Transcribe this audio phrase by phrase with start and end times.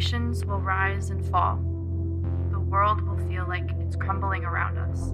[0.00, 1.56] Nations will rise and fall.
[2.50, 5.12] The world will feel like it's crumbling around us.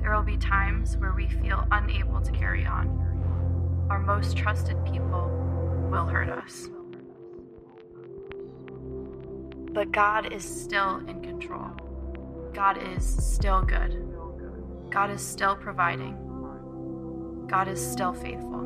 [0.00, 2.88] There will be times where we feel unable to carry on.
[3.90, 5.28] Our most trusted people
[5.90, 6.70] will hurt us.
[9.74, 11.68] But God is still in control.
[12.54, 14.02] God is still good.
[14.90, 16.16] God is still providing.
[17.48, 18.62] God is still faithful.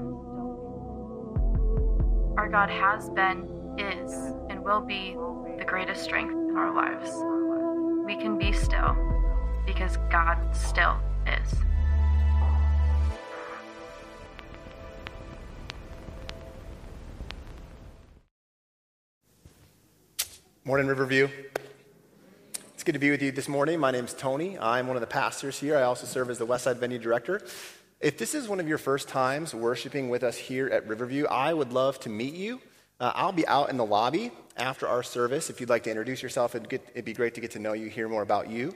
[2.39, 4.13] Our God has been, is,
[4.51, 5.15] and will be
[5.57, 7.11] the greatest strength in our lives.
[8.05, 8.97] We can be still
[9.65, 10.97] because God still
[11.27, 11.55] is.
[20.65, 21.29] Morning, Riverview.
[22.75, 23.79] It's good to be with you this morning.
[23.79, 24.59] My name is Tony.
[24.59, 25.77] I'm one of the pastors here.
[25.77, 27.41] I also serve as the Westside Venue Director.
[28.01, 31.55] If this is one of your first times worshiping with us here at Riverview, I
[31.55, 32.61] would love to meet you.
[33.01, 35.51] Uh, I'll be out in the lobby after our service.
[35.51, 37.73] If you'd like to introduce yourself, it'd, get, it'd be great to get to know
[37.73, 38.75] you, hear more about you.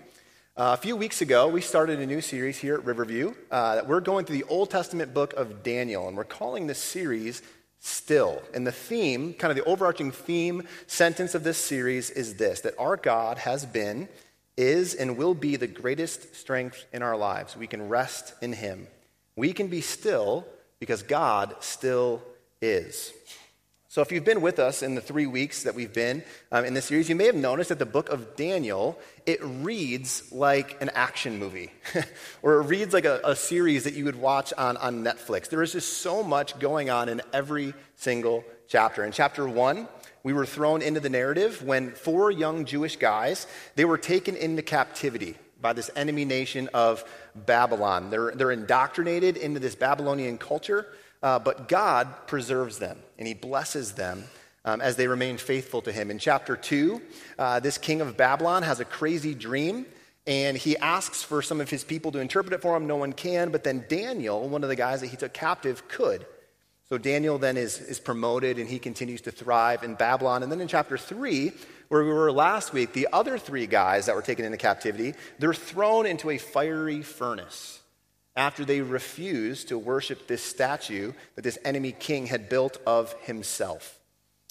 [0.56, 3.34] Uh, a few weeks ago, we started a new series here at Riverview.
[3.50, 7.43] Uh, we're going through the Old Testament book of Daniel, and we're calling this series
[7.81, 8.41] still.
[8.55, 12.75] And the theme, kind of the overarching theme sentence of this series is this that
[12.78, 14.09] our God has been,
[14.56, 17.56] is, and will be the greatest strength in our lives.
[17.56, 18.87] We can rest in Him.
[19.34, 20.47] We can be still
[20.78, 22.23] because God still
[22.61, 23.12] is.
[23.93, 26.73] So, if you've been with us in the three weeks that we've been um, in
[26.73, 30.89] this series, you may have noticed that the book of Daniel it reads like an
[30.95, 31.71] action movie,
[32.43, 35.51] or it reads like a, a, series that you would watch on, on Netflix.
[35.51, 39.05] There is just so much going on in every single chapter.
[39.05, 39.87] In chapter one,
[40.23, 44.62] we were thrown into the narrative when four young Jewish guys they were taken into
[44.62, 48.09] captivity by this enemy nation of Babylon.
[48.09, 50.87] They're, they're indoctrinated into this Babylonian culture
[51.23, 54.25] uh, but God preserves them and he blesses them
[54.65, 56.11] um, as they remain faithful to him.
[56.11, 57.00] In chapter 2,
[57.38, 59.87] uh, this king of Babylon has a crazy dream
[60.27, 62.87] and he asks for some of his people to interpret it for him.
[62.87, 66.27] No one can, but then Daniel, one of the guys that he took captive, could.
[66.88, 70.43] So Daniel then is, is promoted and he continues to thrive in Babylon.
[70.43, 71.53] And then in chapter 3,
[71.89, 75.54] where we were last week, the other three guys that were taken into captivity, they're
[75.54, 77.81] thrown into a fiery furnace
[78.34, 83.98] after they refused to worship this statue that this enemy king had built of himself.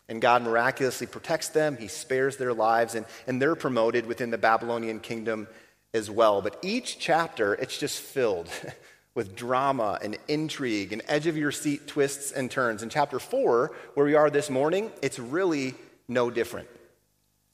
[0.08, 4.38] And God miraculously protects them, He spares their lives, and, and they're promoted within the
[4.38, 5.48] Babylonian kingdom
[5.94, 6.42] as well.
[6.42, 8.50] But each chapter, it's just filled
[9.16, 12.84] with drama and intrigue and edge of your seat twists and turns.
[12.84, 15.76] In chapter four, where we are this morning, it's really
[16.08, 16.68] no different.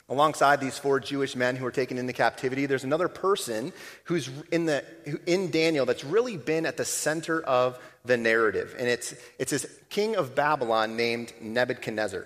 [0.09, 3.73] Alongside these four Jewish men who are taken into captivity, there's another person
[4.05, 4.85] who's in, the,
[5.25, 8.73] in Daniel that's really been at the center of the narrative.
[8.79, 12.25] And it's, it's this king of Babylon named Nebuchadnezzar.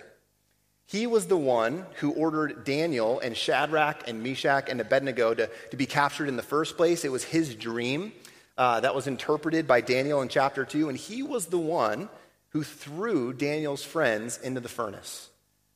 [0.86, 5.78] He was the one who ordered Daniel and Shadrach and Meshach and Abednego to, to
[5.78, 7.03] be captured in the first place.
[7.03, 8.12] It was his dream
[8.59, 10.88] uh, that was interpreted by Daniel in chapter 2.
[10.90, 12.09] And he was the one
[12.50, 15.31] who threw Daniel's friends into the furnace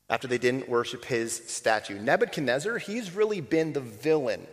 [0.10, 2.00] after they didn't worship his statue.
[2.00, 4.46] Nebuchadnezzar, he's really been the villain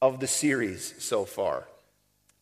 [0.00, 1.66] of the series so far.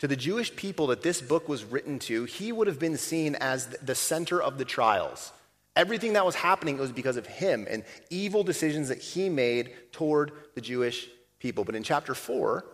[0.01, 3.37] To the Jewish people that this book was written to, he would have been seen
[3.37, 5.33] as the center of the trials.
[5.77, 10.33] Everything that was happening was because of him and evil decisions that he made toward
[10.55, 11.65] the Jewish people.
[11.65, 12.65] But in chapter 4,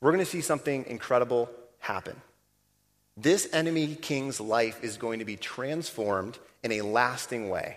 [0.00, 2.20] we're going to see something incredible happen.
[3.16, 7.76] This enemy king's life is going to be transformed in a lasting way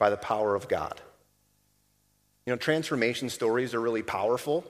[0.00, 1.00] by the power of God.
[2.46, 4.64] You know, transformation stories are really powerful.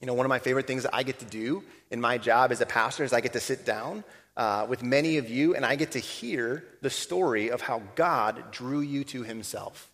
[0.00, 2.52] You know, one of my favorite things that I get to do in my job
[2.52, 4.04] as a pastor is I get to sit down
[4.36, 8.52] uh, with many of you and I get to hear the story of how God
[8.52, 9.90] drew you to Himself,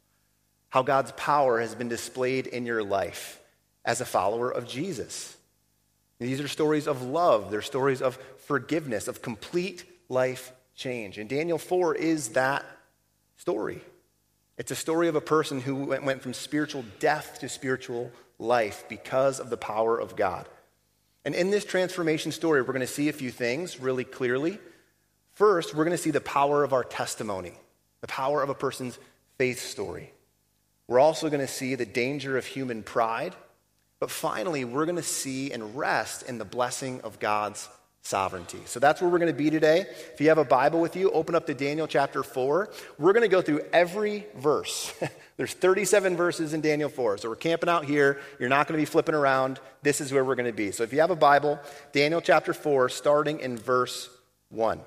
[0.69, 3.41] how God's power has been displayed in your life
[3.83, 5.37] as a follower of Jesus.
[6.19, 11.17] These are stories of love, they're stories of forgiveness, of complete life change.
[11.19, 12.65] And Daniel 4 is that
[13.37, 13.81] story.
[14.59, 19.39] It's a story of a person who went from spiritual death to spiritual life because
[19.39, 20.49] of the power of God.
[21.25, 24.59] And in this transformation story, we're going to see a few things really clearly.
[25.33, 27.53] First, we're going to see the power of our testimony,
[28.01, 28.99] the power of a person's
[29.37, 30.13] faith story.
[30.89, 33.35] We're also going to see the danger of human pride.
[33.99, 37.69] But finally, we're going to see and rest in the blessing of God's
[38.07, 38.61] sovereignty.
[38.67, 39.87] So that's where we're going to be today.
[40.13, 42.71] If you have a Bible with you, open up to Daniel chapter 4.
[42.99, 44.95] We're going to go through every verse.
[45.37, 47.19] There's 37 verses in Daniel 4.
[47.19, 48.21] So we're camping out here.
[48.39, 49.59] You're not going to be flipping around.
[49.83, 50.71] This is where we're going to be.
[50.71, 51.59] So if you have a Bible,
[51.93, 54.09] Daniel chapter 4, starting in verse
[54.51, 54.79] 1.
[54.79, 54.85] It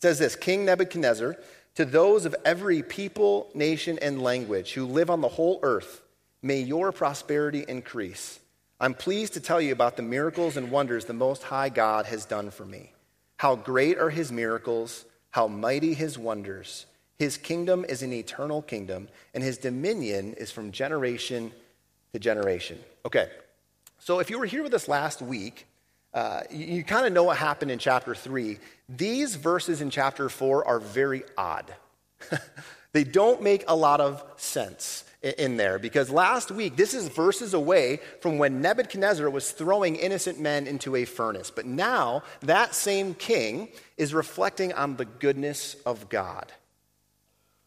[0.00, 1.36] says this King Nebuchadnezzar
[1.76, 6.02] To those of every people, nation, and language who live on the whole earth,
[6.42, 8.40] may your prosperity increase.
[8.80, 12.24] I'm pleased to tell you about the miracles and wonders the Most High God has
[12.24, 12.92] done for me.
[13.36, 16.86] How great are his miracles, how mighty his wonders.
[17.18, 21.52] His kingdom is an eternal kingdom, and his dominion is from generation
[22.12, 22.78] to generation.
[23.06, 23.28] Okay,
[23.98, 25.66] so if you were here with us last week,
[26.12, 28.58] uh, you, you kind of know what happened in chapter 3.
[28.88, 31.74] These verses in chapter 4 are very odd.
[32.92, 37.54] they don't make a lot of sense in there because last week, this is verses
[37.54, 41.50] away from when Nebuchadnezzar was throwing innocent men into a furnace.
[41.50, 46.52] But now, that same king is reflecting on the goodness of God.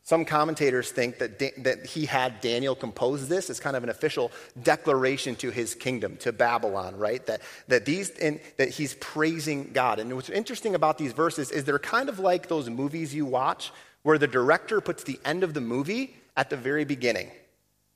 [0.04, 3.90] Some commentators think that, da- that he had Daniel compose this as kind of an
[3.90, 4.32] official
[4.64, 7.26] declaration to his kingdom, to Babylon, right?
[7.26, 10.00] That, that, these, and that he's praising God.
[10.00, 13.74] And what's interesting about these verses is they're kind of like those movies you watch
[14.04, 17.30] where the director puts the end of the movie at the very beginning.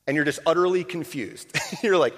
[0.06, 1.56] And you're just utterly confused.
[1.82, 2.14] you're like,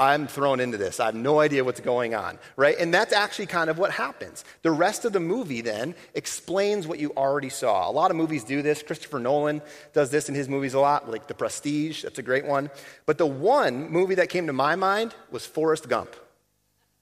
[0.00, 1.00] I'm thrown into this.
[1.00, 2.76] I have no idea what's going on, right?
[2.78, 4.44] And that's actually kind of what happens.
[4.62, 7.90] The rest of the movie then explains what you already saw.
[7.90, 8.80] A lot of movies do this.
[8.80, 9.60] Christopher Nolan
[9.92, 12.70] does this in his movies a lot, like The Prestige, that's a great one.
[13.06, 16.14] But the one movie that came to my mind was Forrest Gump.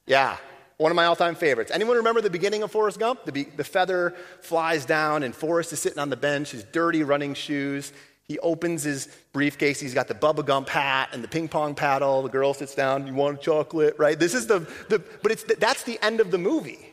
[0.07, 0.39] Yeah,
[0.79, 1.71] one of my all time favorites.
[1.71, 3.27] Anyone remember the beginning of Forrest Gump?
[3.27, 7.35] The, the feather flies down, and Forrest is sitting on the bench, his dirty running
[7.35, 7.93] shoes.
[8.29, 9.79] He opens his briefcase.
[9.79, 12.23] He's got the Bubba Gump hat and the ping pong paddle.
[12.23, 13.07] The girl sits down.
[13.07, 14.19] You want a chocolate, right?
[14.19, 16.93] This is the, the but it's the, that's the end of the movie.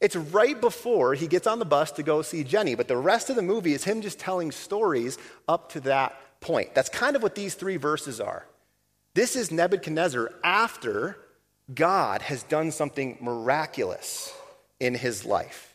[0.00, 2.74] It's right before he gets on the bus to go see Jenny.
[2.74, 5.18] But the rest of the movie is him just telling stories
[5.48, 6.74] up to that point.
[6.74, 8.46] That's kind of what these three verses are.
[9.14, 11.18] This is Nebuchadnezzar after
[11.72, 14.32] God has done something miraculous
[14.80, 15.71] in his life.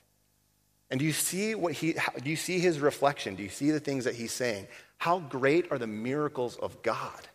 [0.90, 1.94] And do you see what he
[2.24, 3.36] do you see his reflection?
[3.36, 4.68] Do you see the things that he's saying?
[4.98, 7.28] How great are the miracles of God?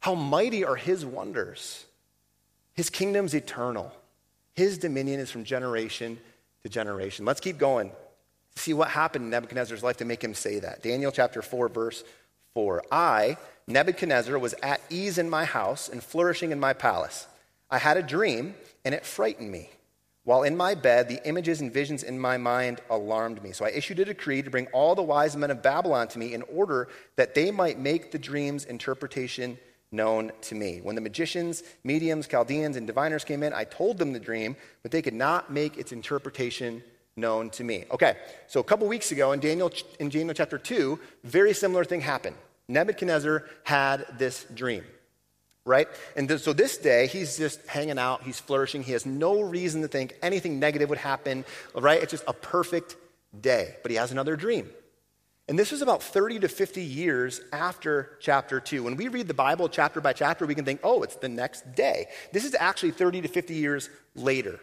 [0.00, 1.84] How mighty are his wonders?
[2.74, 3.92] His kingdom's eternal.
[4.54, 6.18] His dominion is from generation
[6.62, 7.24] to generation.
[7.24, 7.92] Let's keep going.
[8.56, 10.82] See what happened in Nebuchadnezzar's life to make him say that.
[10.82, 12.04] Daniel chapter 4 verse
[12.54, 12.84] 4.
[12.90, 13.36] I,
[13.66, 17.26] Nebuchadnezzar, was at ease in my house and flourishing in my palace.
[17.70, 19.70] I had a dream and it frightened me.
[20.24, 23.52] While in my bed, the images and visions in my mind alarmed me.
[23.52, 26.32] So I issued a decree to bring all the wise men of Babylon to me
[26.32, 29.58] in order that they might make the dream's interpretation
[29.92, 30.80] known to me.
[30.82, 34.90] When the magicians, mediums, Chaldeans, and diviners came in, I told them the dream, but
[34.90, 36.82] they could not make its interpretation
[37.16, 37.84] known to me.
[37.92, 38.16] Okay,
[38.46, 39.70] so a couple weeks ago in Daniel,
[40.00, 42.36] in Daniel chapter 2, very similar thing happened.
[42.66, 44.84] Nebuchadnezzar had this dream
[45.64, 45.88] right?
[46.16, 49.82] And th- so this day, he's just hanging out, he's flourishing, he has no reason
[49.82, 51.44] to think anything negative would happen,
[51.74, 52.02] right?
[52.02, 52.96] It's just a perfect
[53.40, 53.76] day.
[53.82, 54.70] But he has another dream.
[55.46, 58.82] And this is about 30 to 50 years after chapter 2.
[58.82, 61.74] When we read the Bible chapter by chapter, we can think, oh, it's the next
[61.74, 62.06] day.
[62.32, 64.58] This is actually 30 to 50 years later.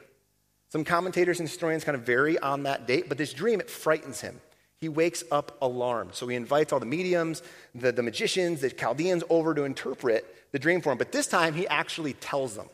[0.70, 4.22] Some commentators and historians kind of vary on that date, but this dream, it frightens
[4.22, 4.40] him.
[4.82, 6.16] He wakes up alarmed.
[6.16, 7.44] So he invites all the mediums,
[7.76, 10.98] the, the magicians, the Chaldeans over to interpret the dream for him.
[10.98, 12.68] But this time, he actually tells them.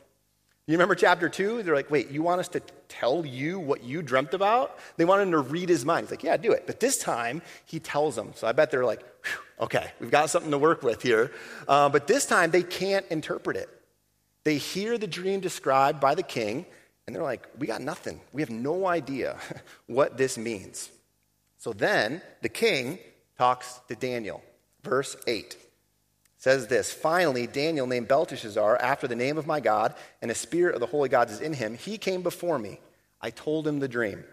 [0.68, 1.63] You remember chapter two?
[1.63, 4.80] They're like, wait, you want us to tell you what you dreamt about?
[4.95, 6.06] They want him to read his mind.
[6.06, 6.66] He's like, yeah, do it.
[6.66, 8.31] But this time, he tells them.
[8.35, 9.04] So I bet they're like,
[9.59, 11.31] okay, we've got something to work with here.
[11.68, 13.69] Uh, but this time, they can't interpret it.
[14.45, 16.66] They hear the dream described by the king,
[17.06, 18.21] and they're like, we got nothing.
[18.31, 19.37] We have no idea
[19.87, 20.90] what this means.
[21.57, 22.99] So then the king
[23.37, 24.44] talks to Daniel.
[24.83, 25.57] Verse 8
[26.37, 30.76] says this Finally, Daniel, named Belteshazzar, after the name of my God, and the spirit
[30.76, 32.80] of the holy gods is in him, he came before me.
[33.19, 34.23] I told him the dream.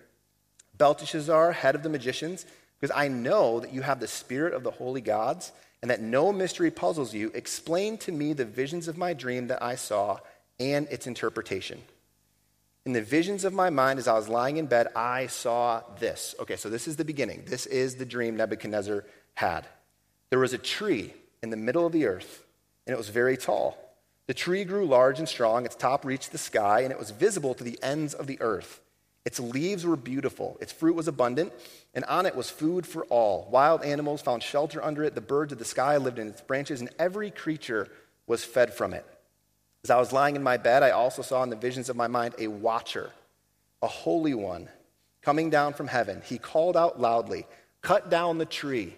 [0.77, 2.47] Belteshazzar, head of the magicians,
[2.79, 6.33] because I know that you have the spirit of the holy gods, and that no
[6.33, 10.19] mystery puzzles you, explain to me the visions of my dream that I saw
[10.59, 11.83] and its interpretation.
[12.87, 16.35] In the visions of my mind, as I was lying in bed, I saw this.
[16.39, 17.45] Okay, so this is the beginning.
[17.47, 19.67] This is the dream Nebuchadnezzar had.
[20.29, 22.45] There was a tree in the middle of the earth,
[22.87, 23.79] and it was very tall.
[24.27, 27.55] The tree grew large and strong, its top reached the sky, and it was visible
[27.55, 28.81] to the ends of the earth.
[29.25, 31.55] Its leaves were beautiful, its fruit was abundant,
[31.95, 33.49] and on it was food for all.
[33.51, 36.81] Wild animals found shelter under it, the birds of the sky lived in its branches,
[36.81, 37.89] and every creature
[38.27, 39.07] was fed from it.
[39.85, 42.07] As I was lying in my bed, I also saw in the visions of my
[42.07, 43.11] mind a watcher,
[43.83, 44.71] a holy one,
[45.21, 46.23] coming down from heaven.
[46.25, 47.47] He called out loudly,
[47.83, 48.95] Cut down the tree,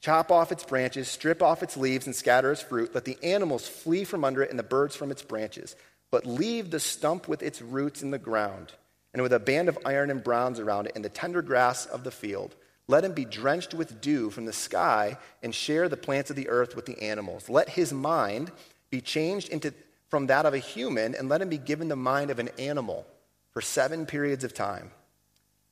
[0.00, 2.94] chop off its branches, strip off its leaves, and scatter its fruit.
[2.94, 5.74] Let the animals flee from under it and the birds from its branches.
[6.12, 8.74] But leave the stump with its roots in the ground,
[9.12, 12.04] and with a band of iron and bronze around it, and the tender grass of
[12.04, 12.54] the field.
[12.86, 16.48] Let him be drenched with dew from the sky and share the plants of the
[16.48, 17.48] earth with the animals.
[17.48, 18.52] Let his mind
[18.88, 19.74] be changed into,
[20.08, 23.06] from that of a human, and let him be given the mind of an animal
[23.52, 24.90] for seven periods of time.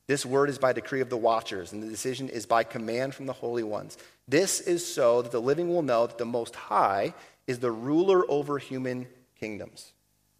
[0.07, 3.25] This word is by decree of the watchers, and the decision is by command from
[3.25, 3.97] the holy ones.
[4.27, 7.13] This is so that the living will know that the Most High
[7.47, 9.07] is the ruler over human
[9.39, 9.93] kingdoms.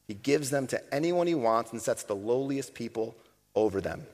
[0.08, 3.16] He gives them to anyone he wants and sets the lowliest people
[3.56, 4.06] over them.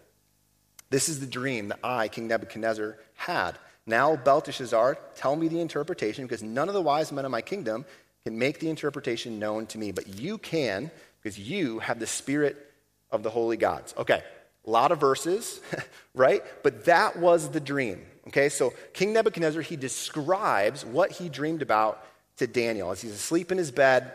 [0.90, 3.58] This is the dream that I, King Nebuchadnezzar, had.
[3.86, 7.86] Now, Belteshazzar, tell me the interpretation, because none of the wise men of my kingdom
[8.26, 12.72] can make the interpretation known to me, but you can, because you have the spirit
[13.12, 13.94] of the holy gods.
[13.98, 14.24] Okay,
[14.66, 15.60] a lot of verses,
[16.14, 16.44] right?
[16.64, 18.02] But that was the dream.
[18.28, 22.06] Okay, so King Nebuchadnezzar, he describes what he dreamed about
[22.38, 22.92] to Daniel.
[22.92, 24.14] As he's asleep in his bed,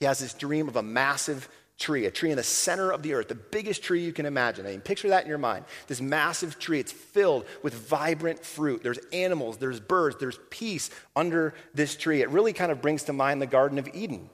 [0.00, 3.14] he has this dream of a massive tree, a tree in the center of the
[3.14, 4.66] earth, the biggest tree you can imagine.
[4.66, 5.64] I mean, picture that in your mind.
[5.86, 8.82] This massive tree, it's filled with vibrant fruit.
[8.82, 12.22] There's animals, there's birds, there's peace under this tree.
[12.22, 14.30] It really kind of brings to mind the Garden of Eden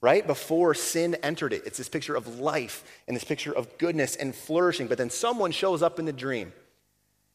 [0.00, 0.26] right?
[0.26, 1.62] Before sin entered it.
[1.66, 4.86] It's this picture of life and this picture of goodness and flourishing.
[4.86, 6.52] But then someone shows up in the dream.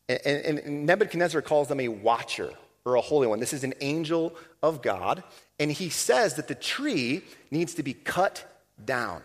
[0.07, 2.51] And, and, and, Nebuchadnezzar calls them a watcher
[2.85, 3.39] or a holy one.
[3.39, 5.23] This is an angel of God.
[5.59, 8.45] And he says that the tree needs to be cut
[8.83, 9.21] down.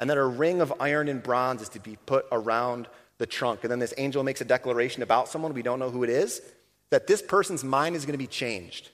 [0.00, 2.88] And that a ring of iron and bronze is to be put around
[3.18, 3.62] the trunk.
[3.62, 6.40] And then this angel makes a declaration about someone, we don't know who it is,
[6.88, 8.88] that this person's mind is going to be changed.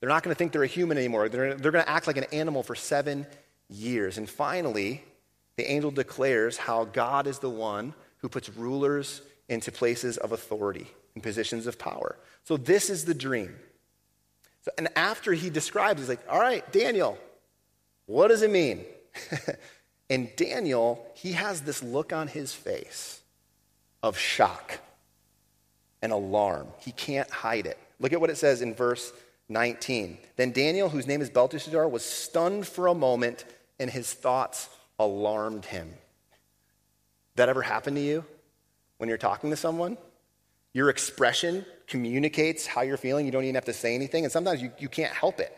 [0.00, 1.28] They're not going to think they're a human anymore.
[1.28, 3.26] They're, they're going to act like an animal for seven
[3.68, 4.18] years.
[4.18, 5.02] And finally,
[5.56, 10.86] the angel declares how God is the one who puts rulers into places of authority
[11.14, 12.16] and positions of power.
[12.44, 13.54] So this is the dream.
[14.62, 17.18] So, and after he describes, he's like, all right, Daniel,
[18.06, 18.84] what does it mean?
[20.10, 23.20] and Daniel, he has this look on his face
[24.02, 24.80] of shock
[26.02, 26.68] and alarm.
[26.78, 27.78] He can't hide it.
[28.00, 29.12] Look at what it says in verse
[29.48, 30.18] 19.
[30.36, 33.44] Then Daniel, whose name is Belteshazzar, was stunned for a moment
[33.78, 34.68] and his thoughts
[34.98, 35.92] alarmed him.
[37.36, 38.24] That ever happened to you
[38.98, 39.96] when you're talking to someone?
[40.74, 43.26] Your expression communicates how you're feeling.
[43.26, 44.24] You don't even have to say anything.
[44.24, 45.54] And sometimes you, you can't help it,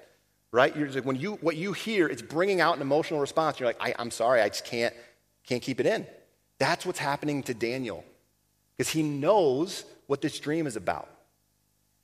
[0.55, 0.75] right?
[0.77, 3.59] You're when you, what you hear, it's bringing out an emotional response.
[3.59, 4.95] You're like, I, I'm sorry, I just can't,
[5.45, 6.07] can't keep it in.
[6.61, 8.05] That's what's happening to Daniel
[8.77, 11.09] because he knows what this dream is about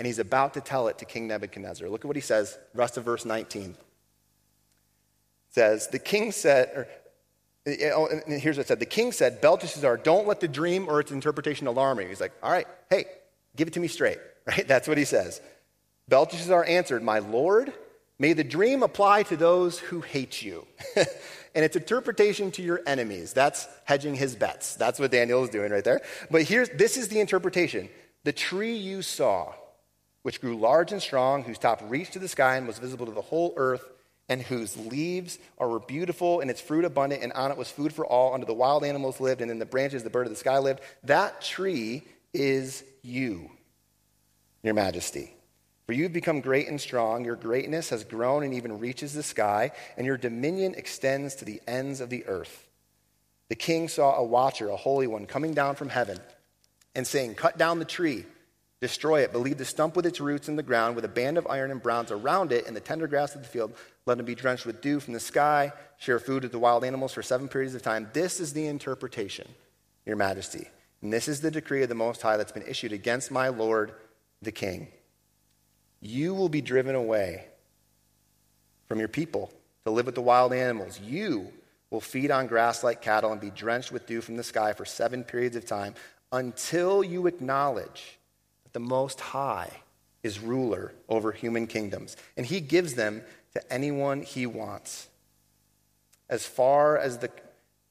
[0.00, 1.88] and he's about to tell it to King Nebuchadnezzar.
[1.88, 3.70] Look at what he says, rest of verse 19.
[3.70, 3.76] It
[5.50, 6.88] says, The king said, or,
[7.66, 10.48] eh, eh, oh, and here's what it said The king said, Belteshazzar, don't let the
[10.48, 12.08] dream or its interpretation alarm you.
[12.08, 13.04] He's like, All right, hey,
[13.54, 14.66] give it to me straight, right?
[14.66, 15.40] That's what he says.
[16.08, 17.72] Belteshazzar answered, My lord,
[18.20, 20.64] may the dream apply to those who hate you.
[21.54, 23.32] and its interpretation to your enemies.
[23.32, 24.76] That's hedging his bets.
[24.76, 26.00] That's what Daniel is doing right there.
[26.30, 27.88] But here's this is the interpretation.
[28.22, 29.52] The tree you saw
[30.22, 33.12] which grew large and strong, whose top reached to the sky and was visible to
[33.12, 33.84] the whole earth,
[34.28, 38.06] and whose leaves are beautiful and its fruit abundant, and on it was food for
[38.06, 38.34] all.
[38.34, 40.80] Under the wild animals lived, and in the branches the bird of the sky lived.
[41.04, 43.50] That tree is you,
[44.62, 45.34] your majesty.
[45.90, 47.24] For you've become great and strong.
[47.24, 51.60] Your greatness has grown and even reaches the sky, and your dominion extends to the
[51.66, 52.68] ends of the earth.
[53.48, 56.20] The king saw a watcher, a holy one, coming down from heaven
[56.94, 58.24] and saying, Cut down the tree
[58.80, 61.38] Destroy it, but leave the stump with its roots in the ground, with a band
[61.38, 63.74] of iron and bronze around it, and the tender grass of the field.
[64.06, 65.72] Let them be drenched with dew from the sky.
[65.98, 68.08] Share food with the wild animals for seven periods of time.
[68.12, 69.48] This is the interpretation,
[70.06, 70.68] Your Majesty.
[71.02, 73.92] And this is the decree of the Most High that's been issued against my Lord
[74.40, 74.86] the King.
[76.00, 77.44] You will be driven away
[78.88, 79.52] from your people
[79.84, 81.00] to live with the wild animals.
[81.00, 81.52] You
[81.90, 84.84] will feed on grass like cattle and be drenched with dew from the sky for
[84.84, 85.94] seven periods of time
[86.32, 88.18] until you acknowledge
[88.64, 89.70] that the Most High
[90.22, 93.22] is ruler over human kingdoms, and he gives them
[93.54, 95.08] to anyone he wants.
[96.28, 97.30] As far as the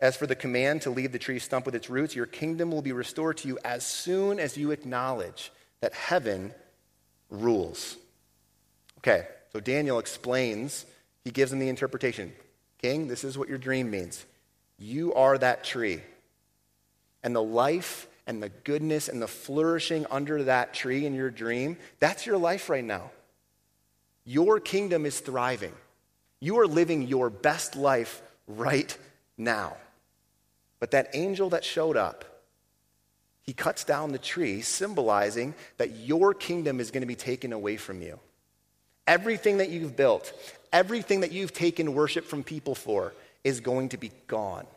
[0.02, 2.82] as for the command to leave the tree stump with its roots, your kingdom will
[2.82, 5.52] be restored to you as soon as you acknowledge
[5.82, 6.54] that heaven
[7.30, 7.98] rules.
[9.00, 10.86] Okay, so Daniel explains,
[11.24, 12.34] he gives him the interpretation.
[12.82, 14.26] King, this is what your dream means.
[14.78, 16.02] You are that tree.
[17.24, 21.78] And the life and the goodness and the flourishing under that tree in your dream,
[22.00, 23.12] that's your life right now.
[24.26, 25.74] Your kingdom is thriving.
[26.40, 28.96] You are living your best life right
[29.38, 29.76] now.
[30.80, 32.39] But that angel that showed up,
[33.42, 37.78] he cuts down the tree, symbolizing that your kingdom is going to be taken away
[37.78, 38.20] from you.
[39.08, 40.32] Everything that you've built,
[40.72, 44.68] everything that you've taken worship from people for, is going to be gone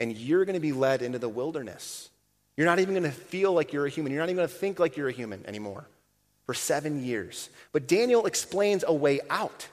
[0.00, 2.08] and you're going to be led into the wilderness
[2.56, 4.12] You're not even going to feel like you're a human.
[4.12, 5.86] You're not even going to think like you're a human anymore
[6.44, 7.48] for seven years.
[7.72, 9.68] But Daniel explains a way out.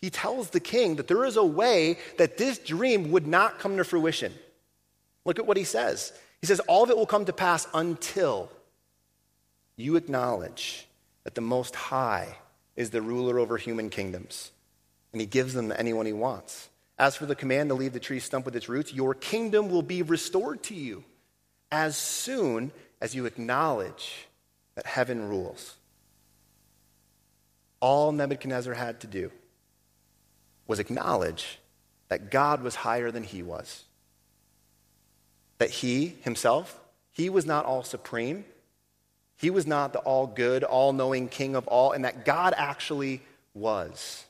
[0.00, 3.76] He tells the king that there is a way that this dream would not come
[3.78, 4.32] to fruition.
[5.24, 6.12] Look at what he says.
[6.42, 8.50] He says, All of it will come to pass until
[9.76, 10.86] you acknowledge
[11.24, 12.36] that the Most High
[12.76, 14.50] is the ruler over human kingdoms,
[15.12, 16.68] and he gives them to anyone he wants.
[16.98, 19.82] As for the command to leave the tree stump with its roots, your kingdom will
[19.82, 21.04] be restored to you
[21.70, 24.26] as soon as you acknowledge
[24.74, 25.76] that heaven rules.
[27.80, 29.30] All Nebuchadnezzar had to do
[30.66, 31.58] was acknowledge
[32.08, 33.84] that God was higher than he was.
[35.58, 36.80] That he himself,
[37.12, 38.44] he was not all supreme.
[39.36, 43.22] He was not the all good, all knowing king of all, and that God actually
[43.54, 44.24] was.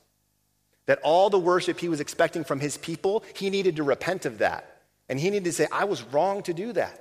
[0.85, 4.39] That all the worship he was expecting from his people, he needed to repent of
[4.39, 4.81] that.
[5.07, 6.99] And he needed to say, I was wrong to do that.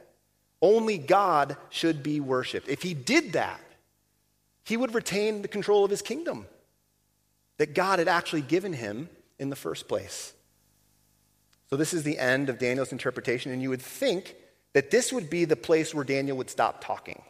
[0.61, 2.69] Only God should be worshiped.
[2.69, 3.61] If he did that,
[4.65, 6.47] he would retain the control of his kingdom
[7.59, 10.33] that God had actually given him in the first place.
[11.73, 14.37] So, this is the end of Daniel's interpretation, and you would think
[14.75, 17.23] that this would be the place where Daniel would stop talking.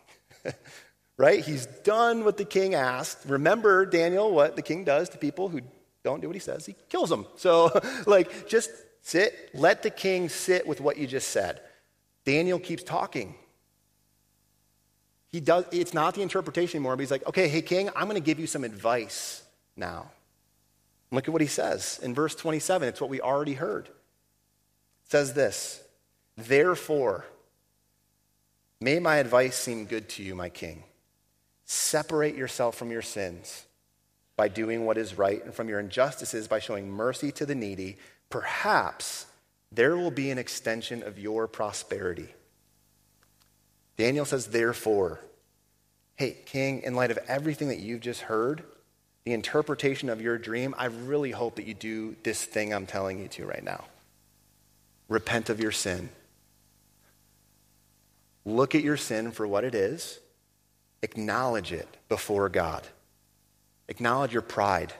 [1.16, 1.44] right?
[1.44, 3.18] He's done what the king asked.
[3.24, 5.60] Remember, Daniel, what the king does to people who
[6.02, 7.24] don't do what he says, he kills them.
[7.36, 7.70] So,
[8.04, 8.72] like, just
[9.02, 11.60] sit, let the king sit with what you just said.
[12.24, 13.36] Daniel keeps talking.
[15.30, 18.20] He does, it's not the interpretation anymore, but he's like, okay, hey, king, I'm going
[18.20, 19.44] to give you some advice
[19.76, 20.10] now.
[21.12, 22.88] Look at what he says in verse 27.
[22.88, 23.88] It's what we already heard.
[25.12, 25.82] Says this
[26.38, 27.26] Therefore,
[28.80, 30.84] may my advice seem good to you, my king.
[31.66, 33.66] Separate yourself from your sins
[34.38, 37.98] by doing what is right, and from your injustices by showing mercy to the needy.
[38.30, 39.26] Perhaps
[39.70, 42.28] there will be an extension of your prosperity.
[43.98, 45.20] Daniel says, therefore,
[46.16, 48.62] hey, king, in light of everything that you've just heard,
[49.24, 53.18] the interpretation of your dream, I really hope that you do this thing I'm telling
[53.18, 53.84] you to right now.
[55.08, 56.08] Repent of your sin.
[58.44, 60.18] Look at your sin for what it is,
[61.02, 62.86] acknowledge it before God.
[63.88, 64.92] Acknowledge your pride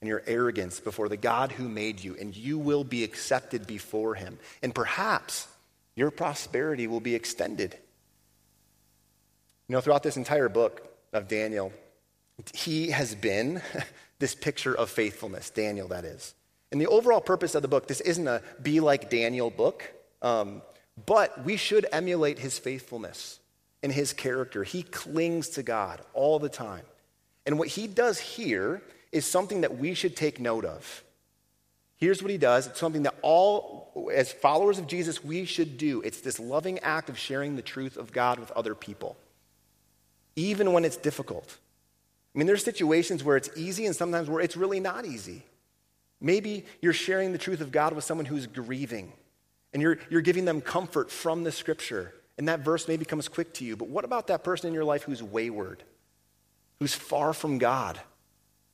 [0.00, 4.14] and your arrogance before the God who made you, and you will be accepted before
[4.14, 4.38] him.
[4.62, 5.46] And perhaps
[5.94, 7.76] your prosperity will be extended.
[9.68, 11.72] You know, throughout this entire book of Daniel,
[12.54, 13.62] he has been
[14.18, 16.34] this picture of faithfulness, Daniel, that is.
[16.72, 20.62] And the overall purpose of the book, this isn't a be like Daniel book, um,
[21.06, 23.38] but we should emulate his faithfulness
[23.82, 24.64] and his character.
[24.64, 26.84] He clings to God all the time.
[27.44, 31.04] And what he does here is something that we should take note of.
[31.96, 36.00] Here's what he does it's something that all, as followers of Jesus, we should do.
[36.00, 39.16] It's this loving act of sharing the truth of God with other people,
[40.36, 41.58] even when it's difficult.
[42.34, 45.42] I mean, there's situations where it's easy and sometimes where it's really not easy.
[46.22, 49.12] Maybe you're sharing the truth of God with someone who's grieving
[49.74, 53.52] and you're, you're giving them comfort from the scripture, and that verse maybe comes quick
[53.54, 53.76] to you.
[53.76, 55.82] But what about that person in your life who's wayward,
[56.78, 57.98] who's far from God?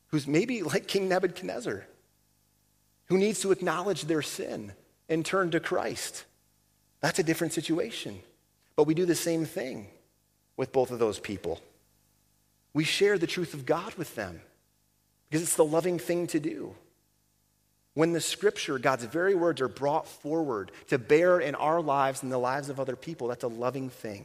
[0.09, 1.87] who's maybe like King Nebuchadnezzar,
[3.07, 4.73] who needs to acknowledge their sin
[5.09, 6.25] and turn to Christ.
[7.01, 8.21] That's a different situation.
[8.77, 9.89] But we do the same thing
[10.57, 11.61] with both of those people.
[12.75, 14.41] We share the truth of God with them
[15.29, 16.75] because it's the loving thing to do.
[17.99, 22.31] When the scripture, God's very words, are brought forward to bear in our lives and
[22.31, 24.25] the lives of other people, that's a loving thing.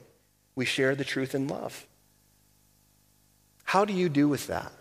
[0.54, 1.88] We share the truth in love.
[3.64, 4.72] How do you do with that?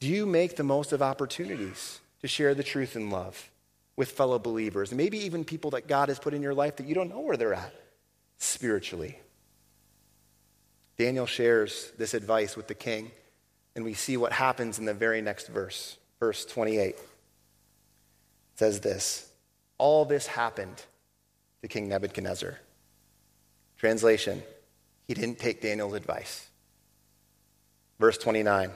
[0.00, 3.48] Do you make the most of opportunities to share the truth in love
[3.94, 6.94] with fellow believers, maybe even people that God has put in your life that you
[6.96, 7.72] don't know where they're at
[8.38, 9.20] spiritually?
[10.98, 13.12] Daniel shares this advice with the king,
[13.76, 16.96] and we see what happens in the very next verse, verse 28.
[18.54, 19.28] Says this
[19.78, 20.82] All this happened
[21.62, 22.58] to King Nebuchadnezzar.
[23.76, 24.42] Translation
[25.06, 26.48] He didn't take Daniel's advice.
[27.98, 28.70] Verse 29.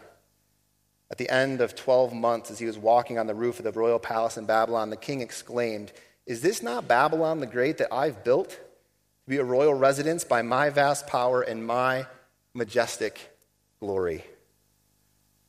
[1.11, 3.73] At the end of 12 months, as he was walking on the roof of the
[3.73, 5.93] royal palace in Babylon, the king exclaimed,
[6.27, 10.43] Is this not Babylon the Great that I've built to be a royal residence by
[10.43, 12.07] my vast power and my
[12.53, 13.35] majestic
[13.81, 14.25] glory?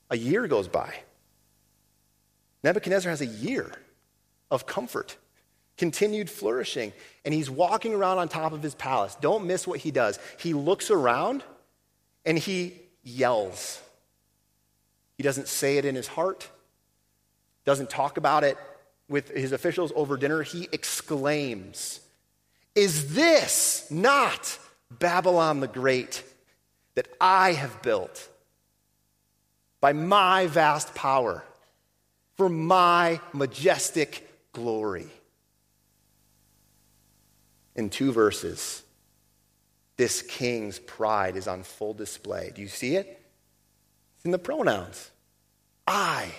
[0.09, 0.93] A year goes by.
[2.63, 3.73] Nebuchadnezzar has a year
[4.51, 5.17] of comfort,
[5.77, 6.93] continued flourishing,
[7.25, 9.15] and he's walking around on top of his palace.
[9.21, 10.19] Don't miss what he does.
[10.37, 11.43] He looks around
[12.25, 13.81] and he yells.
[15.17, 16.49] He doesn't say it in his heart,
[17.65, 18.57] doesn't talk about it
[19.07, 20.43] with his officials over dinner.
[20.43, 21.99] He exclaims,
[22.75, 24.57] Is this not
[24.91, 26.23] Babylon the Great
[26.95, 28.29] that I have built
[29.81, 31.43] by my vast power
[32.35, 35.07] for my majestic glory?
[37.75, 38.83] In two verses,
[39.97, 42.51] this king's pride is on full display.
[42.53, 43.21] Do you see it?
[44.15, 45.11] It's in the pronouns
[45.87, 46.31] I,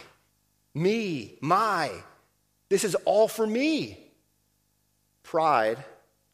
[0.75, 1.91] me, my.
[2.69, 3.99] This is all for me.
[5.25, 5.83] Pride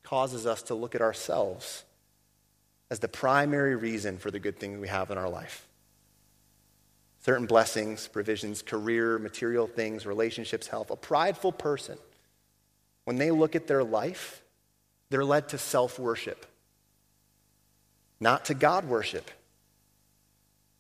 [0.02, 1.84] causes us to look at ourselves
[2.90, 5.65] as the primary reason for the good things we have in our life.
[7.26, 10.92] Certain blessings, provisions, career, material things, relationships, health.
[10.92, 11.98] A prideful person,
[13.02, 14.44] when they look at their life,
[15.10, 16.46] they're led to self worship,
[18.20, 19.28] not to God worship.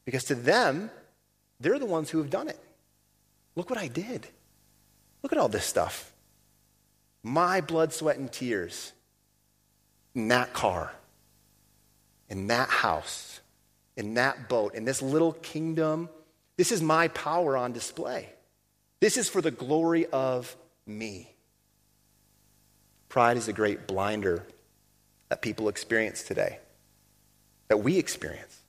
[0.04, 0.88] Because to them,
[1.58, 2.60] they're the ones who have done it.
[3.56, 4.28] Look what I did.
[5.24, 6.12] Look at all this stuff.
[7.24, 8.92] My blood, sweat, and tears
[10.14, 10.92] in that car,
[12.28, 13.40] in that house,
[13.96, 16.08] in that boat, in this little kingdom.
[16.56, 18.30] This is my power on display.
[19.00, 21.30] This is for the glory of me.
[23.08, 24.46] Pride is a great blinder
[25.28, 26.58] that people experience today,
[27.68, 28.60] that we experience.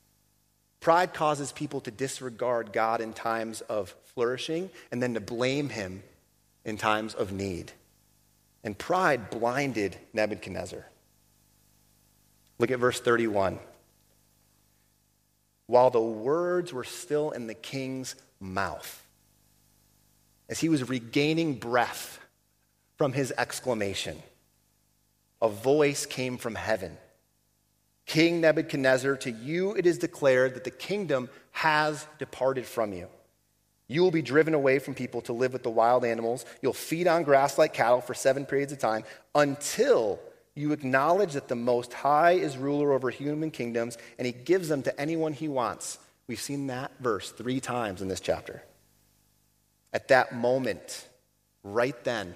[0.80, 6.04] Pride causes people to disregard God in times of flourishing and then to blame him
[6.66, 7.72] in times of need.
[8.64, 10.86] And pride blinded Nebuchadnezzar.
[12.60, 13.60] Look at verse 31.
[15.68, 19.06] While the words were still in the king's mouth,
[20.50, 22.20] as he was regaining breath
[22.98, 24.22] from his exclamation,
[25.42, 26.98] a voice came from heaven.
[28.06, 33.08] King Nebuchadnezzar, to you it is declared that the kingdom has departed from you.
[33.90, 36.46] You will be driven away from people to live with the wild animals.
[36.62, 39.04] You'll feed on grass like cattle for seven periods of time
[39.36, 40.20] until
[40.58, 44.84] you acknowledge that the Most High is ruler over human kingdoms and he gives them
[44.84, 46.00] to anyone he wants.
[46.28, 48.64] We've seen that verse three times in this chapter.
[49.94, 51.08] At that moment,
[51.64, 52.36] right then,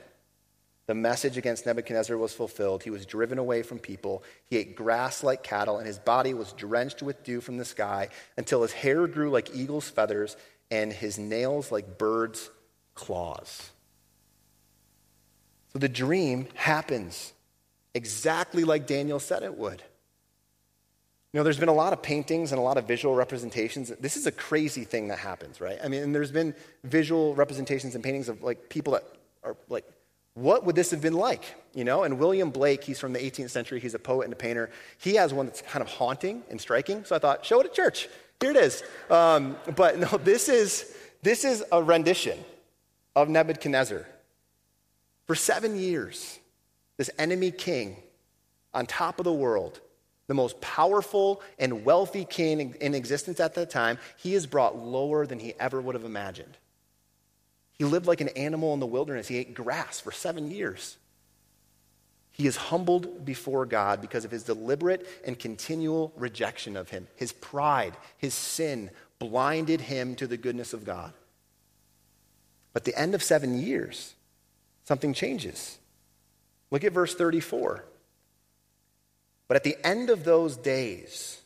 [0.88, 2.84] the message against Nebuchadnezzar was fulfilled.
[2.84, 4.24] He was driven away from people.
[4.50, 8.10] He ate grass like cattle, and his body was drenched with dew from the sky
[8.38, 10.36] until his hair grew like eagle's feathers
[10.70, 12.50] and his nails like birds'
[12.94, 13.70] claws.
[15.74, 17.34] So the dream happens
[17.94, 19.82] exactly like Daniel said it would.
[21.34, 23.92] You know, there's been a lot of paintings and a lot of visual representations.
[24.00, 25.80] This is a crazy thing that happens, right?
[25.82, 29.04] I mean, there's been visual representations and paintings of like people that
[29.44, 29.86] are like
[30.34, 31.44] what would this have been like?
[31.74, 34.38] You know, and William Blake, he's from the 18th century, he's a poet and a
[34.38, 34.70] painter.
[34.98, 37.04] He has one that's kind of haunting and striking.
[37.04, 38.08] So I thought, show it at church.
[38.40, 38.84] Here it is.
[39.10, 42.40] Um, but no, this is this is a rendition
[43.16, 44.08] of Nebuchadnezzar.
[45.28, 46.40] For seven years,
[47.02, 47.96] this enemy king
[48.76, 49.82] on top of the world,
[50.28, 55.26] the most powerful and wealthy king in existence at that time, he is brought lower
[55.26, 56.60] than he ever would have imagined.
[57.74, 59.28] He lived like an animal in the wilderness.
[59.28, 60.98] He ate grass for seven years.
[62.30, 67.08] He is humbled before God because of his deliberate and continual rejection of him.
[67.16, 71.14] His pride, his sin blinded him to the goodness of God.
[72.74, 74.14] But the end of seven years,
[74.84, 75.80] something changes.
[76.72, 77.84] Look at verse 34.
[79.48, 81.42] But at the end of those days,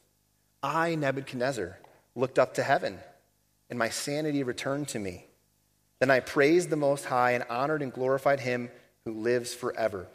[0.62, 1.80] I, Nebuchadnezzar,
[2.16, 3.00] looked up to heaven,
[3.70, 5.26] and my sanity returned to me.
[6.00, 8.70] Then I praised the Most High and honored and glorified him
[9.06, 10.08] who lives forever.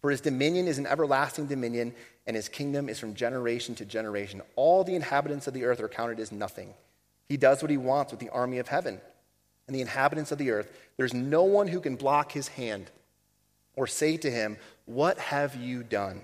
[0.00, 1.94] For his dominion is an everlasting dominion,
[2.26, 4.42] and his kingdom is from generation to generation.
[4.56, 6.74] All the inhabitants of the earth are counted as nothing.
[7.28, 9.00] He does what he wants with the army of heaven
[9.66, 10.70] and the inhabitants of the earth.
[10.96, 12.90] There's no one who can block his hand
[13.76, 14.56] or say to him,
[14.86, 16.22] What have you done?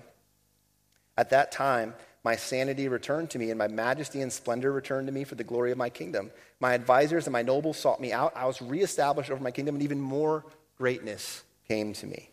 [1.17, 5.13] At that time, my sanity returned to me, and my majesty and splendor returned to
[5.13, 6.31] me for the glory of my kingdom.
[6.59, 8.33] My advisors and my nobles sought me out.
[8.35, 10.45] I was reestablished over my kingdom, and even more
[10.77, 12.29] greatness came to me.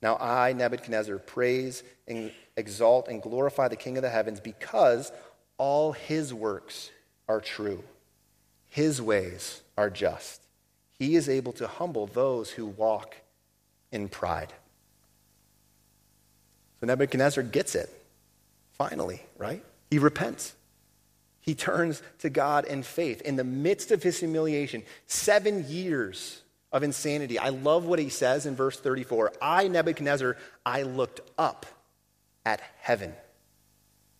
[0.00, 5.12] Now I, Nebuchadnezzar, praise and exalt and glorify the King of the heavens because
[5.58, 6.90] all his works
[7.28, 7.82] are true,
[8.68, 10.42] his ways are just.
[10.98, 13.16] He is able to humble those who walk
[13.92, 14.52] in pride.
[16.80, 17.90] So Nebuchadnezzar gets it.
[18.72, 19.64] Finally, right?
[19.90, 20.54] He repents.
[21.40, 23.20] He turns to God in faith.
[23.22, 27.38] In the midst of his humiliation, seven years of insanity.
[27.38, 31.66] I love what he says in verse 34 I, Nebuchadnezzar, I looked up
[32.44, 33.14] at heaven,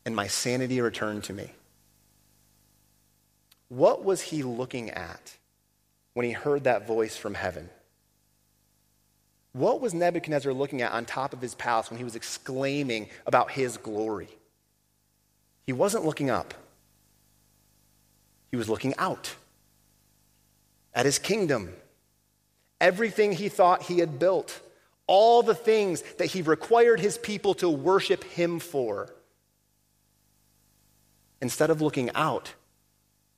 [0.04, 1.52] and my sanity returned to me.
[3.68, 5.36] What was he looking at
[6.14, 7.68] when he heard that voice from heaven?
[9.52, 13.50] What was Nebuchadnezzar looking at on top of his palace when he was exclaiming about
[13.50, 14.28] his glory?
[15.66, 16.54] He wasn't looking up,
[18.50, 19.34] he was looking out
[20.94, 21.72] at his kingdom.
[22.80, 24.60] Everything he thought he had built,
[25.08, 29.12] all the things that he required his people to worship him for.
[31.42, 32.54] Instead of looking out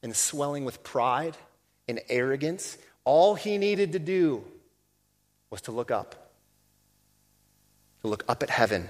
[0.03, 1.39] and swelling with pride
[1.89, 4.45] and arrogance, all he needed to do
[5.51, 6.31] was to look up,
[8.03, 8.89] to look up at heaven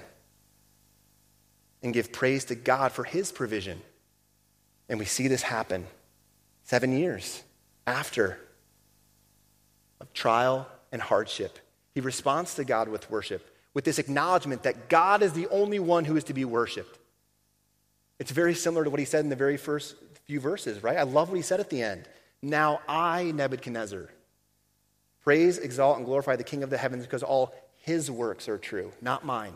[1.83, 3.81] and give praise to God for his provision.
[4.88, 5.87] And we see this happen
[6.64, 7.42] seven years
[7.87, 8.38] after
[10.01, 11.59] of trial and hardship.
[11.94, 16.05] He responds to God with worship, with this acknowledgement that God is the only one
[16.05, 16.99] who is to be worshiped.
[18.18, 19.96] It's very similar to what he said in the very first
[20.27, 20.99] few verses, right?
[20.99, 22.07] I love what he said at the end.
[22.42, 24.11] Now I, Nebuchadnezzar,
[25.22, 28.92] praise, exalt, and glorify the King of the heavens because all his works are true,
[29.00, 29.54] not mine.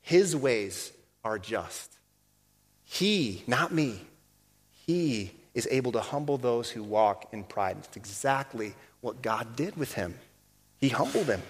[0.00, 0.92] His ways
[1.24, 1.92] are just.
[2.84, 4.00] He, not me,
[4.86, 7.78] he is able to humble those who walk in pride.
[7.80, 10.14] It's exactly what God did with him.
[10.78, 11.42] He humbled him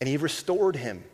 [0.00, 1.04] and he restored him.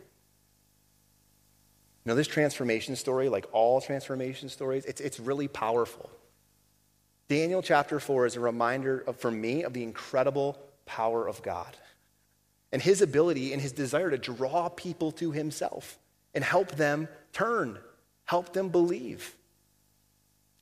[2.03, 6.09] You know, this transformation story, like all transformation stories, it's, it's really powerful.
[7.29, 11.77] Daniel chapter 4 is a reminder of, for me of the incredible power of God
[12.71, 15.99] and his ability and his desire to draw people to himself
[16.33, 17.77] and help them turn,
[18.25, 19.35] help them believe.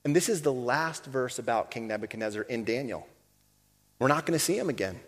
[0.04, 3.06] And this is the last verse about King Nebuchadnezzar in Daniel.
[3.98, 5.00] We're not going to see him again.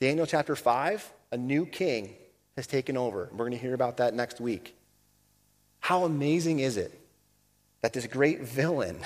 [0.00, 2.14] Daniel chapter 5, a new king
[2.56, 3.28] has taken over.
[3.30, 4.76] We're going to hear about that next week.
[5.80, 6.98] How amazing is it
[7.82, 8.98] that this great villain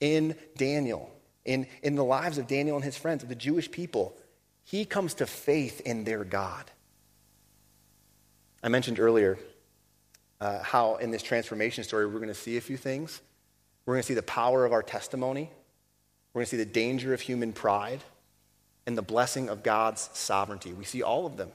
[0.00, 1.10] in Daniel,
[1.44, 4.16] in, in the lives of Daniel and his friends, of the Jewish people,
[4.64, 6.70] he comes to faith in their God.
[8.62, 9.38] I mentioned earlier
[10.40, 13.20] uh, how in this transformation story we're going to see a few things.
[13.84, 15.50] We're going to see the power of our testimony.
[16.32, 18.00] We're going to see the danger of human pride
[18.86, 20.72] and the blessing of God's sovereignty.
[20.72, 21.50] We see all of them.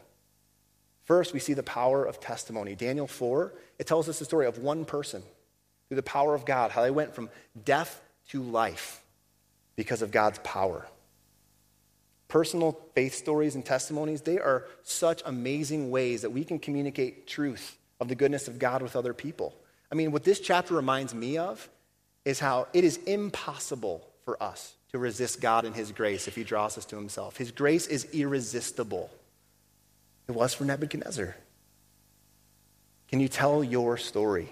[1.06, 2.76] First, we see the power of testimony.
[2.76, 5.24] Daniel 4, it tells us the story of one person
[5.88, 7.30] through the power of God, how they went from
[7.64, 9.02] death to life
[9.78, 10.86] because of God's power.
[12.28, 17.78] Personal faith stories and testimonies, they are such amazing ways that we can communicate truth
[18.02, 19.56] of the goodness of God with other people.
[19.90, 21.70] I mean, what this chapter reminds me of
[22.26, 26.44] is how it is impossible for us to resist God and His grace if He
[26.44, 27.38] draws us to Himself.
[27.38, 29.10] His grace is irresistible.
[30.28, 31.36] It was for Nebuchadnezzar.
[33.08, 34.50] Can you tell your story?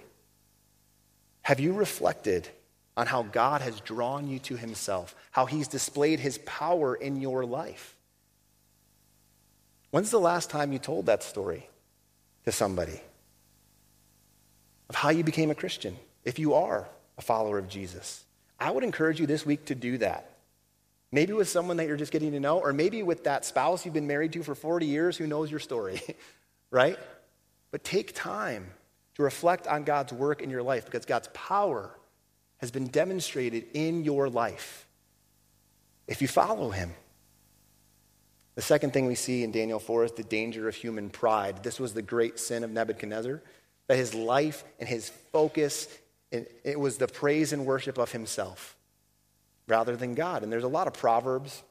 [1.42, 2.48] Have you reflected
[2.98, 7.46] on how God has drawn you to Himself, how He's displayed His power in your
[7.46, 7.96] life?
[9.92, 11.68] When's the last time you told that story
[12.46, 13.02] to somebody?
[14.90, 18.24] Of how you became a Christian, if you are a follower of Jesus.
[18.60, 20.32] I would encourage you this week to do that.
[21.12, 23.94] Maybe with someone that you're just getting to know, or maybe with that spouse you've
[23.94, 26.02] been married to for 40 years who knows your story,
[26.72, 27.00] right?
[27.72, 28.68] But take time
[29.16, 31.90] to reflect on God's work in your life because God's power
[32.66, 34.88] has been demonstrated in your life
[36.08, 36.96] if you follow Him.
[38.56, 41.62] The second thing we see in Daniel 4 is the danger of human pride.
[41.62, 43.44] This was the great sin of Nebuchadnezzar,
[43.88, 45.88] that his life and his focus
[46.32, 48.76] it, was the praise and worship of himself
[49.68, 50.42] rather than God.
[50.42, 51.62] And there's a lot of proverbs,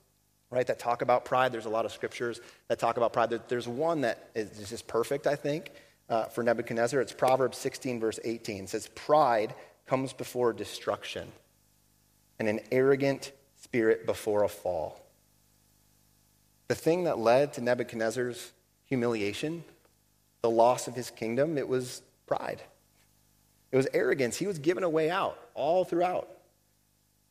[0.50, 1.50] right, that talk about pride.
[1.50, 3.32] There's a lot of scriptures that talk about pride.
[3.48, 5.70] There's one that is just perfect, I think,
[6.08, 7.00] uh, for Nebuchadnezzar.
[7.00, 8.64] It's Proverbs 16, verse 18.
[8.64, 9.54] It says, Pride
[9.86, 11.30] comes before destruction,
[12.38, 15.00] and an arrogant spirit before a fall.
[16.68, 18.52] The thing that led to Nebuchadnezzar's
[18.86, 19.64] humiliation,
[20.42, 22.62] the loss of his kingdom, it was pride.
[23.72, 24.36] It was arrogance.
[24.36, 26.28] He was given a way out all throughout.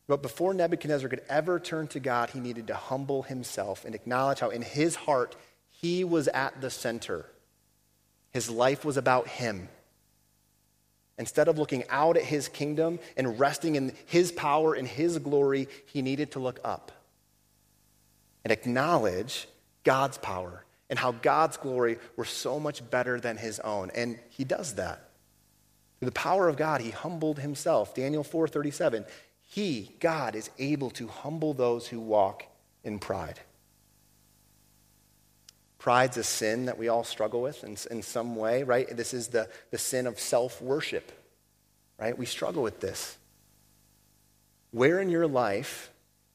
[0.06, 4.40] But before Nebuchadnezzar could ever turn to God, he needed to humble himself and acknowledge
[4.40, 5.34] how in his heart
[5.70, 7.26] he was at the center.
[8.30, 9.68] His life was about him.
[11.18, 15.68] Instead of looking out at his kingdom and resting in his power and his glory,
[15.86, 16.90] he needed to look up
[18.42, 19.46] and acknowledge
[19.84, 23.90] God's power and how God's glory were so much better than his own.
[23.94, 25.08] And he does that.
[25.98, 27.94] Through the power of God, he humbled himself.
[27.94, 29.06] Daniel 4:37.
[29.40, 32.44] He, God, is able to humble those who walk
[32.82, 33.40] in pride.
[35.84, 38.88] Pride's a sin that we all struggle with in, in some way, right?
[38.96, 41.12] This is the, the sin of self worship,
[42.00, 42.16] right?
[42.16, 43.18] We struggle with this.
[44.70, 45.90] Where in your life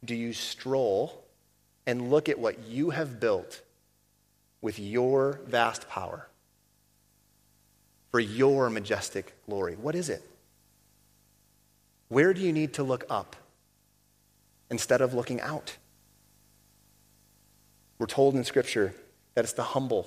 [0.05, 1.25] do you stroll
[1.87, 3.63] and look at what you have built
[4.61, 6.27] with your vast power,
[8.11, 9.73] for your majestic glory?
[9.73, 10.21] What is it?
[12.09, 13.35] Where do you need to look up
[14.69, 15.75] instead of looking out?
[17.97, 18.93] We're told in Scripture
[19.39, 20.05] that it's the humble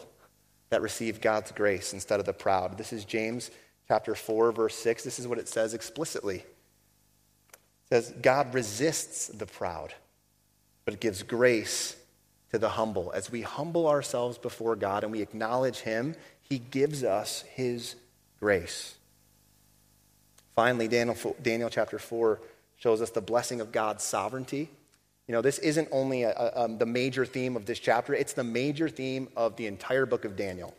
[0.68, 2.76] that receive God's grace instead of the proud.
[2.76, 3.50] This is James
[3.88, 5.04] chapter 4, verse 6.
[5.04, 6.36] This is what it says explicitly.
[6.36, 6.44] It
[7.88, 9.94] says, God resists the proud,
[10.84, 11.96] but gives grace
[12.50, 13.10] to the humble.
[13.14, 17.94] As we humble ourselves before God and we acknowledge Him, He gives us His
[18.38, 18.96] grace.
[20.54, 22.38] Finally, Daniel, Daniel chapter 4
[22.76, 24.68] shows us the blessing of God's sovereignty.
[25.26, 28.32] You know, this isn't only a, a, um, the major theme of this chapter, it's
[28.32, 30.74] the major theme of the entire book of Daniel.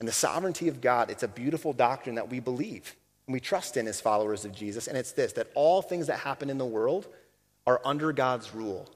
[0.00, 3.76] And the sovereignty of God, it's a beautiful doctrine that we believe and we trust
[3.76, 4.86] in as followers of Jesus.
[4.86, 7.08] And it's this that all things that happen in the world
[7.66, 8.88] are under God's rule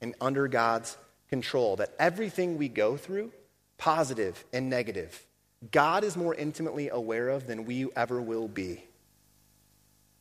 [0.00, 0.96] and under God's
[1.28, 1.76] control.
[1.76, 3.32] That everything we go through,
[3.78, 5.26] positive and negative,
[5.70, 8.84] God is more intimately aware of than we ever will be.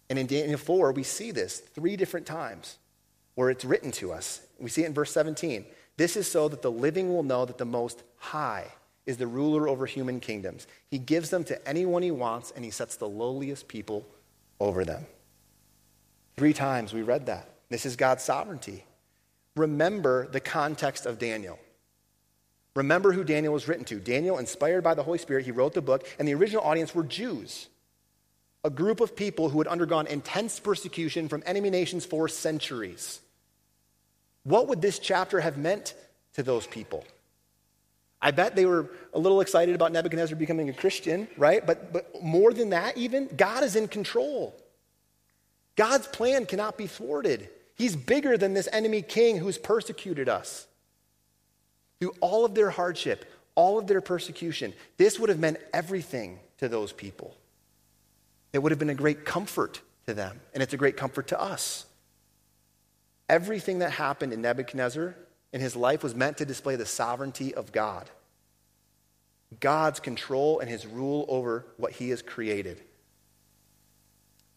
[0.10, 2.78] And in Daniel 4, we see this three different times
[3.36, 4.42] where it's written to us.
[4.60, 5.66] We see it in verse 17.
[5.98, 8.68] This is so that the living will know that the Most High
[9.06, 10.68] is the ruler over human kingdoms.
[10.90, 14.06] He gives them to anyone he wants, and he sets the lowliest people
[14.60, 15.06] over them.
[16.38, 17.50] Three times we read that.
[17.70, 18.86] This is God's sovereignty.
[19.56, 21.60] Remember the context of Daniel.
[22.76, 24.00] Remember who Daniel was written to.
[24.00, 27.04] Daniel, inspired by the Holy Spirit, he wrote the book, and the original audience were
[27.04, 27.68] Jews,
[28.64, 33.21] a group of people who had undergone intense persecution from enemy nations for centuries.
[34.44, 35.94] What would this chapter have meant
[36.34, 37.06] to those people?
[38.22, 41.66] I bet they were a little excited about Nebuchadnezzar becoming a Christian, right?
[41.66, 44.56] But, but more than that, even, God is in control.
[45.76, 47.50] God's plan cannot be thwarted.
[47.76, 50.68] He's bigger than this enemy king who's persecuted us.
[52.00, 53.26] Through all of their hardship,
[53.56, 57.36] all of their persecution, this would have meant everything to those people.
[58.54, 61.42] It would have been a great comfort to them, and it's a great comfort to
[61.42, 61.86] us.
[63.32, 65.16] Everything that happened in Nebuchadnezzar
[65.54, 68.10] in his life was meant to display the sovereignty of God,
[69.62, 72.78] God's control and his rule over what he has created.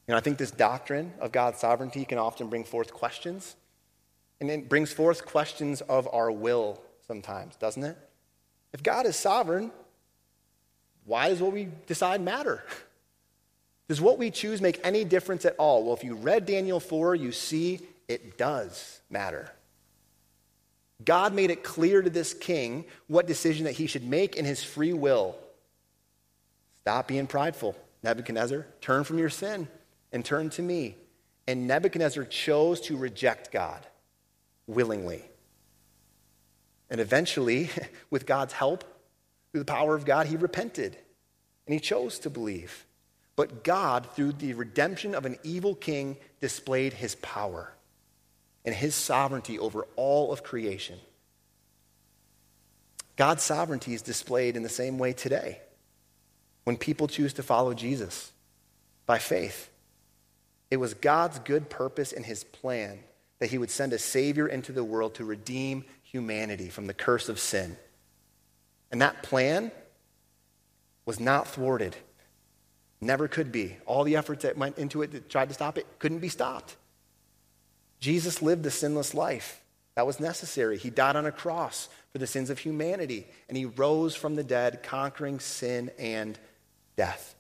[0.09, 3.55] You know, I think this doctrine of God's sovereignty can often bring forth questions.
[4.41, 7.97] And it brings forth questions of our will sometimes, doesn't it?
[8.73, 9.71] If God is sovereign,
[11.05, 12.65] why does what we decide matter?
[13.87, 15.85] Does what we choose make any difference at all?
[15.85, 19.51] Well, if you read Daniel 4, you see it does matter.
[21.05, 24.63] God made it clear to this king what decision that he should make in his
[24.63, 25.37] free will.
[26.83, 28.67] Stop being prideful, Nebuchadnezzar.
[28.81, 29.69] Turn from your sin
[30.13, 30.97] and turn to me.
[31.47, 33.87] And Nebuchadnezzar chose to reject God
[34.67, 35.23] willingly.
[36.89, 37.71] And eventually,
[38.11, 38.85] with God's help,
[39.51, 40.97] through the power of God, he repented
[41.67, 42.87] and he chose to believe.
[43.37, 47.74] But God, through the redemption of an evil king, displayed his power
[48.65, 50.99] and his sovereignty over all of creation.
[53.17, 55.61] God's sovereignty is displayed in the same way today
[56.65, 58.33] when people choose to follow Jesus
[59.07, 59.71] by faith.
[60.71, 62.99] It was God's good purpose and his plan
[63.39, 67.29] that he would send a Savior into the world to redeem humanity from the curse
[67.29, 67.77] of sin.
[68.91, 69.71] And that plan
[71.05, 71.95] was not thwarted.
[73.01, 73.77] Never could be.
[73.87, 76.77] All the efforts that went into it that tried to stop it couldn't be stopped.
[78.01, 79.63] Jesus lived a sinless life.
[79.95, 80.77] That was necessary.
[80.77, 84.45] He died on a cross for the sins of humanity, and he rose from the
[84.45, 86.39] dead, conquering sin and
[86.97, 87.35] death.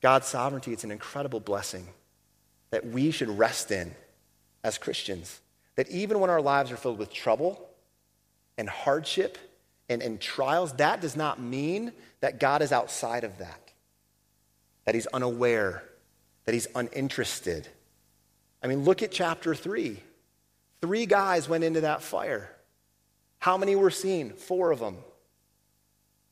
[0.00, 1.86] God's sovereignty, it's an incredible blessing
[2.70, 3.94] that we should rest in
[4.62, 5.40] as Christians.
[5.76, 7.68] That even when our lives are filled with trouble
[8.58, 9.38] and hardship
[9.88, 13.72] and, and trials, that does not mean that God is outside of that,
[14.84, 15.84] that he's unaware,
[16.44, 17.68] that he's uninterested
[18.64, 20.00] I mean, look at chapter 3.
[20.80, 22.50] Three guys went into that fire.
[23.38, 24.30] How many were seen?
[24.30, 24.96] Four of them.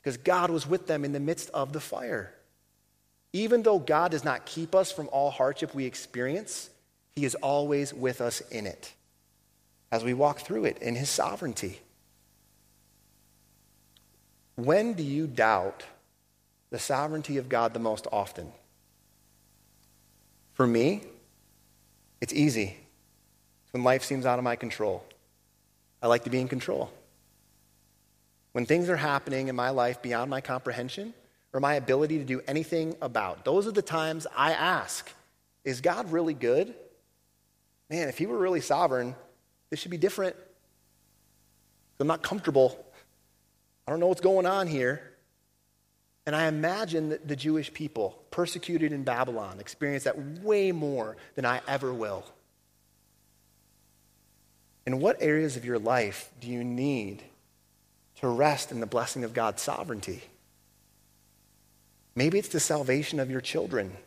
[0.01, 2.33] Because God was with them in the midst of the fire.
[3.33, 6.71] Even though God does not keep us from all hardship we experience,
[7.15, 8.93] He is always with us in it
[9.91, 11.81] as we walk through it in His sovereignty.
[14.55, 15.83] When do you doubt
[16.71, 18.51] the sovereignty of God the most often?
[20.53, 21.03] For me,
[22.23, 22.77] it's easy.
[23.65, 25.03] It's when life seems out of my control.
[26.01, 26.89] I like to be in control.
[28.53, 31.13] When things are happening in my life beyond my comprehension
[31.51, 35.11] or my ability to do anything about, those are the times I ask,
[35.65, 36.73] is God really good?
[37.89, 39.15] Man, if he were really sovereign,
[39.69, 40.37] this should be different.
[41.99, 42.85] I'm not comfortable.
[43.85, 45.12] I don't know what's going on here.
[46.25, 51.45] And I imagine that the Jewish people, persecuted in Babylon, experience that way more than
[51.45, 52.23] I ever will.
[54.85, 57.23] In what areas of your life do you need
[58.21, 60.23] to rest in the blessing of God's sovereignty?
[62.15, 63.97] Maybe it's the salvation of your children,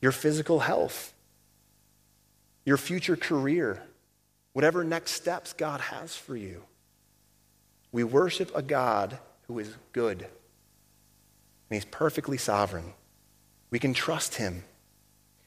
[0.00, 1.12] your physical health,
[2.64, 3.82] your future career,
[4.52, 6.62] whatever next steps God has for you.
[7.92, 10.26] We worship a God who is good,
[11.70, 12.92] and He's perfectly sovereign.
[13.70, 14.64] We can trust Him.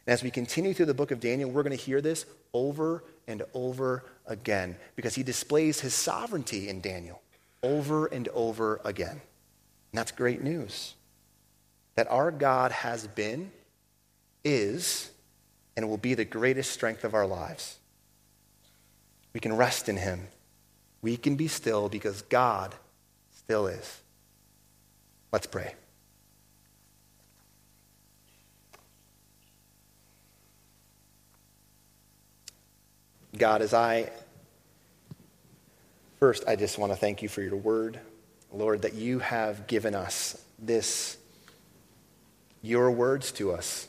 [0.06, 3.04] And as we continue through the book of Daniel, we're going to hear this over
[3.28, 7.22] and over again because He displays His sovereignty in Daniel
[7.64, 9.22] over and over again.
[9.92, 10.96] And that's great news.
[11.96, 13.52] That our God has been,
[14.44, 15.12] is,
[15.76, 17.78] and will be the greatest strength of our lives.
[19.34, 20.28] We can rest in Him.
[21.02, 22.76] We can be still because God
[23.32, 24.02] still is.
[25.32, 25.76] Let's pray.
[33.38, 34.10] God, as I
[36.20, 38.00] first, I just want to thank you for your word,
[38.52, 41.18] Lord, that you have given us this,
[42.62, 43.88] your words to us,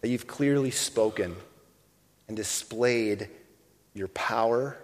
[0.00, 1.34] that you've clearly spoken
[2.28, 3.28] and displayed
[3.94, 4.76] your power,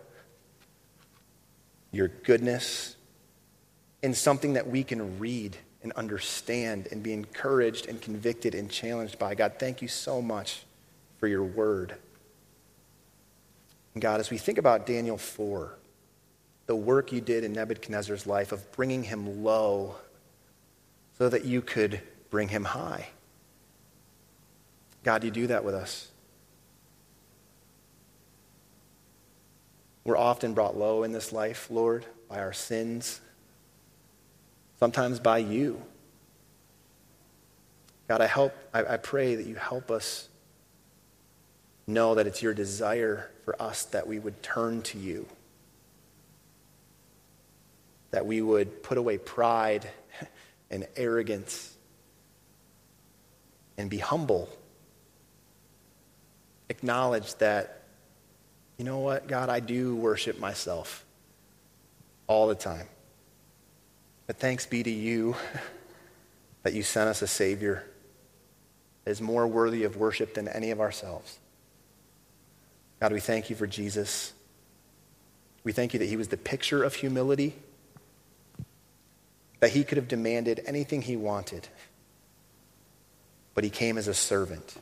[1.92, 2.96] your goodness,
[4.02, 9.18] in something that we can read and understand and be encouraged and convicted and challenged
[9.18, 9.34] by.
[9.34, 10.64] God, thank you so much
[11.18, 11.94] for your word.
[14.00, 15.76] God, as we think about Daniel 4,
[16.66, 19.96] the work you did in Nebuchadnezzar's life of bringing him low
[21.18, 23.08] so that you could bring him high.
[25.04, 26.08] God, you do that with us.
[30.04, 33.20] We're often brought low in this life, Lord, by our sins,
[34.80, 35.80] sometimes by you.
[38.08, 40.28] God, I help I, I pray that you help us
[41.86, 45.26] know that it's your desire for us that we would turn to you.
[48.10, 49.88] That we would put away pride
[50.70, 51.74] and arrogance
[53.76, 54.48] and be humble.
[56.68, 57.82] Acknowledge that
[58.78, 61.04] you know what, God, I do worship myself
[62.26, 62.88] all the time.
[64.26, 65.36] But thanks be to you
[66.62, 67.84] that you sent us a Savior
[69.04, 71.38] that is more worthy of worship than any of ourselves.
[73.02, 74.32] God, we thank you for Jesus.
[75.64, 77.52] We thank you that he was the picture of humility,
[79.58, 81.66] that he could have demanded anything he wanted,
[83.54, 84.76] but he came as a servant.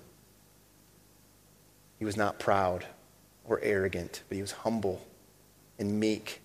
[1.99, 2.85] He was not proud
[3.47, 5.01] or arrogant, but he was humble
[5.79, 6.43] and meek.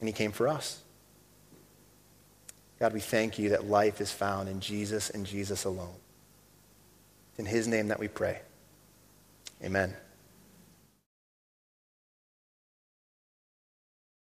[0.00, 0.80] And he came for us.
[2.80, 5.96] God, we thank you that life is found in Jesus and Jesus alone.
[7.32, 8.40] It's in his name that we pray.
[9.64, 9.96] Amen.